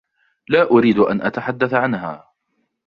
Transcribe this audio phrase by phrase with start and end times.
[0.49, 2.31] لا أُريد أن أتحدث عنها.